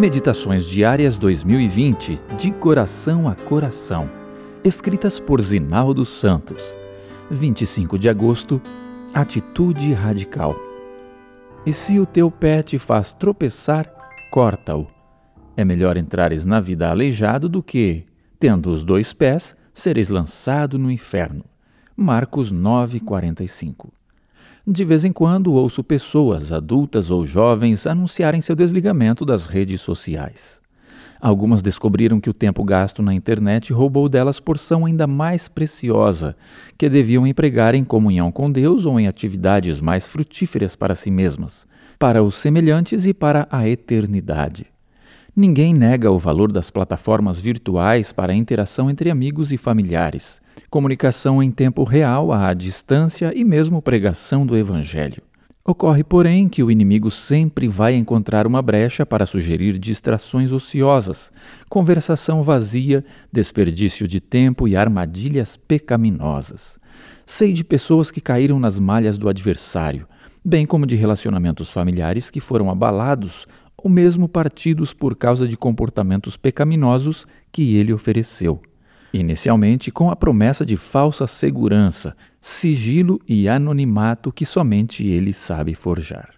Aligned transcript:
Meditações 0.00 0.64
Diárias 0.64 1.18
2020, 1.18 2.18
de 2.38 2.50
coração 2.52 3.28
a 3.28 3.34
coração. 3.34 4.10
Escritas 4.64 5.20
por 5.20 5.42
Zinaldo 5.42 6.06
Santos. 6.06 6.78
25 7.30 7.98
de 7.98 8.08
agosto. 8.08 8.62
Atitude 9.12 9.92
radical. 9.92 10.56
E 11.66 11.72
se 11.74 11.98
o 12.00 12.06
teu 12.06 12.30
pé 12.30 12.62
te 12.62 12.78
faz 12.78 13.12
tropeçar, 13.12 13.92
corta-o. 14.30 14.86
É 15.54 15.66
melhor 15.66 15.98
entrares 15.98 16.46
na 16.46 16.60
vida 16.60 16.88
aleijado 16.88 17.46
do 17.46 17.62
que, 17.62 18.06
tendo 18.38 18.70
os 18.70 18.82
dois 18.82 19.12
pés, 19.12 19.54
seres 19.74 20.08
lançado 20.08 20.78
no 20.78 20.90
inferno. 20.90 21.44
Marcos 21.94 22.50
9:45. 22.50 23.99
De 24.66 24.84
vez 24.84 25.04
em 25.04 25.12
quando 25.12 25.54
ouço 25.54 25.82
pessoas, 25.82 26.52
adultas 26.52 27.10
ou 27.10 27.24
jovens, 27.24 27.86
anunciarem 27.86 28.40
seu 28.40 28.54
desligamento 28.54 29.24
das 29.24 29.46
redes 29.46 29.80
sociais. 29.80 30.60
Algumas 31.20 31.60
descobriram 31.60 32.18
que 32.18 32.30
o 32.30 32.34
tempo 32.34 32.64
gasto 32.64 33.02
na 33.02 33.12
internet 33.12 33.72
roubou 33.72 34.08
delas 34.08 34.40
porção 34.40 34.86
ainda 34.86 35.06
mais 35.06 35.48
preciosa, 35.48 36.34
que 36.78 36.88
deviam 36.88 37.26
empregar 37.26 37.74
em 37.74 37.84
comunhão 37.84 38.32
com 38.32 38.50
Deus 38.50 38.86
ou 38.86 38.98
em 38.98 39.06
atividades 39.06 39.82
mais 39.82 40.06
frutíferas 40.06 40.74
para 40.74 40.94
si 40.94 41.10
mesmas, 41.10 41.66
para 41.98 42.22
os 42.22 42.34
semelhantes 42.34 43.04
e 43.04 43.12
para 43.12 43.46
a 43.50 43.68
eternidade. 43.68 44.66
Ninguém 45.36 45.74
nega 45.74 46.10
o 46.10 46.18
valor 46.18 46.50
das 46.50 46.70
plataformas 46.70 47.38
virtuais 47.38 48.12
para 48.12 48.32
a 48.32 48.36
interação 48.36 48.90
entre 48.90 49.10
amigos 49.10 49.52
e 49.52 49.58
familiares, 49.58 50.40
comunicação 50.68 51.42
em 51.42 51.50
tempo 51.50 51.84
real 51.84 52.32
à 52.32 52.52
distância 52.52 53.32
e 53.34 53.44
mesmo 53.44 53.80
pregação 53.80 54.44
do 54.44 54.56
Evangelho. 54.56 55.22
Ocorre, 55.64 56.02
porém, 56.02 56.48
que 56.48 56.62
o 56.62 56.70
inimigo 56.70 57.10
sempre 57.10 57.68
vai 57.68 57.94
encontrar 57.94 58.46
uma 58.46 58.60
brecha 58.60 59.04
para 59.04 59.26
sugerir 59.26 59.78
distrações 59.78 60.52
ociosas, 60.52 61.30
conversação 61.68 62.42
vazia, 62.42 63.04
desperdício 63.30 64.08
de 64.08 64.20
tempo 64.20 64.66
e 64.66 64.74
armadilhas 64.74 65.56
pecaminosas. 65.56 66.80
Sei 67.26 67.52
de 67.52 67.62
pessoas 67.62 68.10
que 68.10 68.20
caíram 68.20 68.58
nas 68.58 68.78
malhas 68.78 69.18
do 69.18 69.28
adversário, 69.28 70.08
bem 70.44 70.66
como 70.66 70.86
de 70.86 70.96
relacionamentos 70.96 71.70
familiares 71.70 72.30
que 72.30 72.40
foram 72.40 72.70
abalados 72.70 73.46
ou 73.76 73.90
mesmo 73.90 74.28
partidos 74.28 74.92
por 74.94 75.14
causa 75.14 75.46
de 75.46 75.56
comportamentos 75.56 76.36
pecaminosos 76.36 77.26
que 77.52 77.76
ele 77.76 77.92
ofereceu. 77.92 78.60
Inicialmente 79.12 79.90
com 79.90 80.10
a 80.10 80.16
promessa 80.16 80.64
de 80.64 80.76
falsa 80.76 81.26
segurança, 81.26 82.16
sigilo 82.40 83.20
e 83.26 83.48
anonimato 83.48 84.32
que 84.32 84.46
somente 84.46 85.06
ele 85.06 85.32
sabe 85.32 85.74
forjar. 85.74 86.30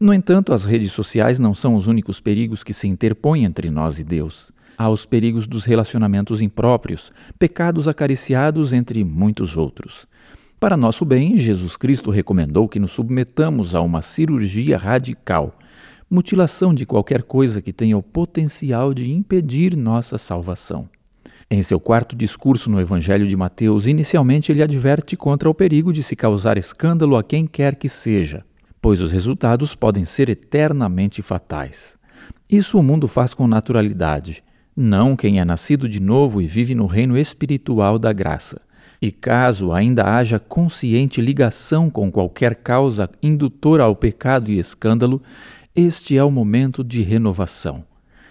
No 0.00 0.14
entanto, 0.14 0.52
as 0.52 0.64
redes 0.64 0.92
sociais 0.92 1.38
não 1.38 1.54
são 1.54 1.74
os 1.74 1.86
únicos 1.86 2.20
perigos 2.20 2.64
que 2.64 2.72
se 2.72 2.88
interpõem 2.88 3.44
entre 3.44 3.70
nós 3.70 3.98
e 3.98 4.04
Deus. 4.04 4.50
Há 4.78 4.88
os 4.88 5.04
perigos 5.04 5.46
dos 5.46 5.66
relacionamentos 5.66 6.40
impróprios, 6.40 7.12
pecados 7.38 7.86
acariciados, 7.86 8.72
entre 8.72 9.04
muitos 9.04 9.58
outros. 9.58 10.06
Para 10.58 10.76
nosso 10.76 11.04
bem, 11.04 11.36
Jesus 11.36 11.76
Cristo 11.76 12.10
recomendou 12.10 12.66
que 12.66 12.78
nos 12.78 12.92
submetamos 12.92 13.74
a 13.74 13.82
uma 13.82 14.00
cirurgia 14.00 14.78
radical 14.78 15.58
mutilação 16.10 16.74
de 16.74 16.84
qualquer 16.84 17.22
coisa 17.22 17.62
que 17.62 17.72
tenha 17.72 17.96
o 17.96 18.02
potencial 18.02 18.92
de 18.92 19.12
impedir 19.12 19.76
nossa 19.76 20.18
salvação. 20.18 20.88
Em 21.52 21.62
seu 21.64 21.80
quarto 21.80 22.14
discurso 22.14 22.70
no 22.70 22.80
Evangelho 22.80 23.26
de 23.26 23.36
Mateus, 23.36 23.88
inicialmente 23.88 24.52
ele 24.52 24.62
adverte 24.62 25.16
contra 25.16 25.50
o 25.50 25.54
perigo 25.54 25.92
de 25.92 26.00
se 26.00 26.14
causar 26.14 26.56
escândalo 26.56 27.16
a 27.16 27.24
quem 27.24 27.44
quer 27.44 27.74
que 27.74 27.88
seja, 27.88 28.44
pois 28.80 29.00
os 29.00 29.10
resultados 29.10 29.74
podem 29.74 30.04
ser 30.04 30.28
eternamente 30.28 31.22
fatais. 31.22 31.98
Isso 32.48 32.78
o 32.78 32.82
mundo 32.84 33.08
faz 33.08 33.34
com 33.34 33.48
naturalidade, 33.48 34.44
não 34.76 35.16
quem 35.16 35.40
é 35.40 35.44
nascido 35.44 35.88
de 35.88 36.00
novo 36.00 36.40
e 36.40 36.46
vive 36.46 36.72
no 36.76 36.86
reino 36.86 37.18
espiritual 37.18 37.98
da 37.98 38.12
graça. 38.12 38.60
E 39.02 39.10
caso 39.10 39.72
ainda 39.72 40.04
haja 40.04 40.38
consciente 40.38 41.20
ligação 41.20 41.90
com 41.90 42.12
qualquer 42.12 42.54
causa 42.54 43.10
indutora 43.20 43.82
ao 43.82 43.96
pecado 43.96 44.52
e 44.52 44.58
escândalo, 44.60 45.20
este 45.74 46.16
é 46.16 46.22
o 46.22 46.30
momento 46.30 46.84
de 46.84 47.02
renovação. 47.02 47.84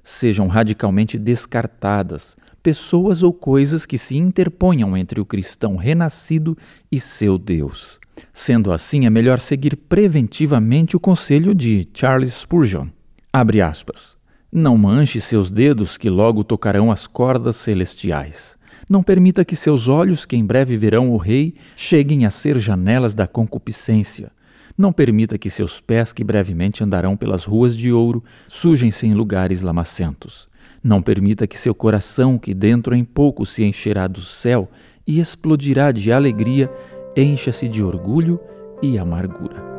Sejam 0.00 0.46
radicalmente 0.46 1.18
descartadas 1.18 2.36
pessoas 2.62 3.22
ou 3.22 3.32
coisas 3.32 3.86
que 3.86 3.98
se 3.98 4.16
interponham 4.16 4.96
entre 4.96 5.20
o 5.20 5.26
cristão 5.26 5.76
renascido 5.76 6.56
e 6.90 7.00
seu 7.00 7.38
Deus. 7.38 7.98
Sendo 8.32 8.72
assim, 8.72 9.06
é 9.06 9.10
melhor 9.10 9.40
seguir 9.40 9.76
preventivamente 9.76 10.96
o 10.96 11.00
conselho 11.00 11.54
de 11.54 11.88
Charles 11.94 12.34
Spurgeon. 12.34 12.88
Abre 13.32 13.60
aspas. 13.60 14.18
Não 14.52 14.76
manche 14.76 15.20
seus 15.20 15.50
dedos 15.50 15.96
que 15.96 16.10
logo 16.10 16.42
tocarão 16.42 16.90
as 16.90 17.06
cordas 17.06 17.56
celestiais. 17.56 18.58
Não 18.88 19.02
permita 19.02 19.44
que 19.44 19.54
seus 19.54 19.86
olhos, 19.86 20.26
que 20.26 20.36
em 20.36 20.44
breve 20.44 20.76
verão 20.76 21.10
o 21.10 21.16
Rei, 21.16 21.54
cheguem 21.76 22.26
a 22.26 22.30
ser 22.30 22.58
janelas 22.58 23.14
da 23.14 23.28
concupiscência. 23.28 24.32
Não 24.76 24.92
permita 24.92 25.38
que 25.38 25.50
seus 25.50 25.80
pés, 25.80 26.12
que 26.12 26.24
brevemente 26.24 26.82
andarão 26.82 27.16
pelas 27.16 27.44
ruas 27.44 27.76
de 27.76 27.92
ouro, 27.92 28.22
sujem-se 28.48 29.06
em 29.06 29.14
lugares 29.14 29.62
lamacentos. 29.62 30.48
Não 30.82 31.02
permita 31.02 31.46
que 31.46 31.58
seu 31.58 31.74
coração, 31.74 32.38
que 32.38 32.54
dentro 32.54 32.94
em 32.94 33.04
pouco 33.04 33.44
se 33.44 33.64
encherá 33.64 34.06
do 34.06 34.20
céu 34.20 34.68
e 35.06 35.20
explodirá 35.20 35.92
de 35.92 36.12
alegria, 36.12 36.70
encha-se 37.16 37.68
de 37.68 37.82
orgulho 37.82 38.40
e 38.82 38.98
amargura. 38.98 39.70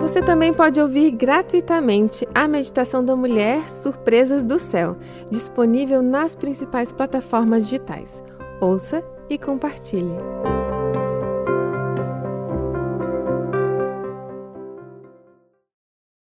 Você 0.00 0.22
também 0.22 0.52
pode 0.52 0.78
ouvir 0.78 1.10
gratuitamente 1.12 2.28
a 2.34 2.46
Meditação 2.46 3.02
da 3.02 3.16
Mulher 3.16 3.70
Surpresas 3.70 4.44
do 4.44 4.58
Céu, 4.58 4.98
disponível 5.30 6.02
nas 6.02 6.34
principais 6.34 6.92
plataformas 6.92 7.64
digitais. 7.64 8.22
Ouça 8.60 9.02
e 9.30 9.38
compartilhe. 9.38 10.53